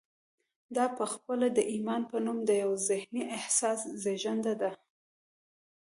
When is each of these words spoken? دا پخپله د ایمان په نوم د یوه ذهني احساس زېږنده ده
دا 0.75 0.85
پخپله 0.99 1.47
د 1.57 1.59
ایمان 1.73 2.01
په 2.11 2.17
نوم 2.25 2.37
د 2.45 2.49
یوه 2.61 2.77
ذهني 2.89 3.21
احساس 3.37 3.79
زېږنده 4.01 4.53
ده 4.61 4.71